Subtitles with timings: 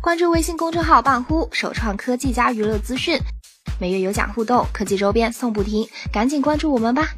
[0.00, 3.18] 关注微信公众号“半呼”，首创科技加娱乐资讯，
[3.80, 7.08] 每月有奖互动，科技周边送不停，赶紧关注我们吧！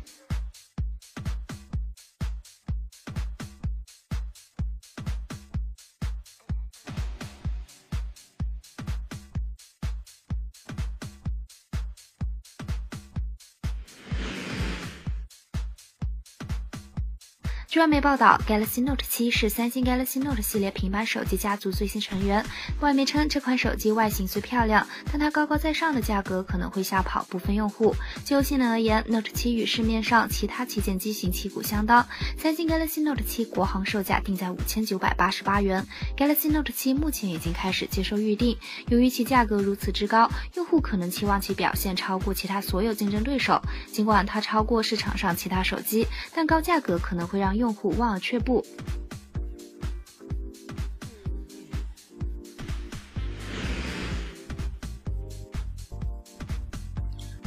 [17.70, 22.44] 据外媒报道，Galaxy Note 7是三星 Galaxy Note 系列平板手机家族最新成员。
[22.80, 27.94] 外媒称，这款手机外形虽漂亮，但它高高在上的价格可能会吓跑部分用户。
[28.24, 32.04] 就性能而言，Note 7与市面上其他旗舰机型旗鼓相当。
[32.36, 35.86] 三星 Galaxy Note 7国行售价定在五千九百八十八元。
[36.16, 38.58] Galaxy Note 7目前已经开始接受预定。
[38.88, 43.62] 由于其价格如此之高，用户可能期望其表现超过其他所有竞争对手。
[43.92, 48.64] 尽管它超过市场上其他手机，但高价格可能会让用户望而却步。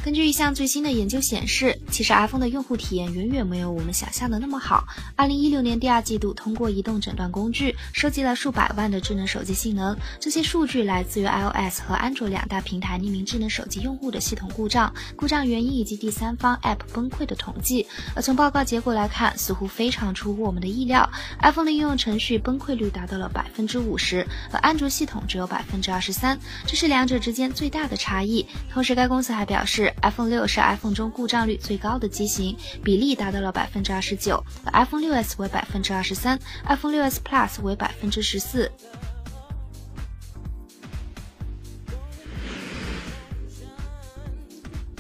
[0.04, 4.84] 根据一项最新的研究显示，其实 iPhone 的用户体验远远没有我们想象的那么好。
[5.16, 17.88] 二零一六年第二季度，通过移动诊断工具收集了数百万的智能手机性能，这些数据来自于 iOS 和安卓两大平台匿名智能手机用户的系统故障、故障原因以及第三方 App 崩溃的统计。
[18.14, 28.45] 而从报告结果来看，似乎非常出乎我们的意料，iPhone 的应用程序崩溃率达到了百分之五十，而安卓系统只有百分之二十三，这是两者之间最大的差异。
[28.70, 29.92] 同时，该公司还表示。
[30.02, 38.71] iPhone 六是 iPhone 中故障率最高的机型，比例达到了百分之二十九，iPhone 六 S 为百分之二十三，iPhone 六 S Plus 为百分之十四。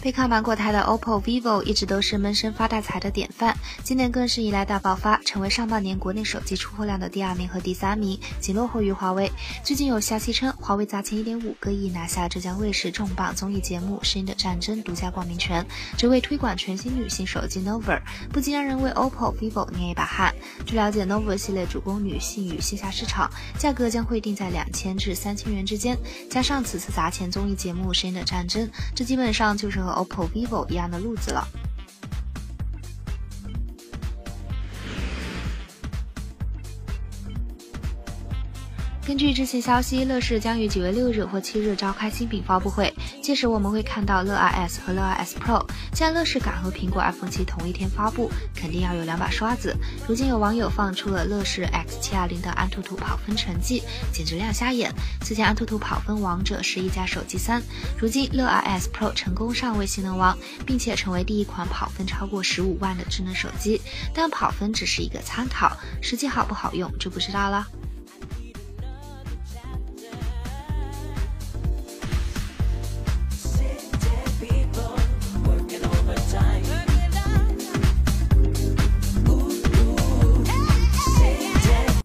[0.03, 9.31] 被看板过台的 OPPO、vivo 一直都是闷声发大财的典范，今年更是迎来大爆发，成为上半年国内手机出货量的第二名和第三名，仅落后于华为。
[9.63, 15.65] 最近有消息称，华为砸钱一点五个亿拿下浙江卫视重磅综艺节目《声音的战争》独家冠名权，
[15.97, 17.97] 只为推广全新女性手机 Nova，
[18.29, 20.35] 不禁让人为 OPPO、vivo 捏一把汗。
[20.65, 25.97] 据了解，Nova 系列主攻女性与线下市场，价格将会定在两千至三千元之间，
[26.29, 31.47] 加上此次砸钱综艺节目《声音的战争》，这基本上就是和 OPPO、vivo 一样的路子了。
[39.05, 45.65] 根据之前消息，乐视将于九月六日或七日召开新品发布会，届时我们会看到乐 2S 和乐 2S Pro。
[45.91, 49.75] 既然乐视敢和苹果 iPhone 七同一天发布，肯定要有两把刷子。
[50.07, 53.83] 如今有网友放出了乐视 X720 的安兔兔跑分成绩，
[54.13, 54.89] 简直亮瞎眼。
[55.21, 57.61] 此前安兔兔跑分王者是一加手机三，
[57.99, 63.81] 如今乐 2S Pro 成功上位性能王，并且成为第一款跑分超过十五万的智能手机。
[64.13, 67.67] 但跑分只是一个参考，实际好不好用就不知道了。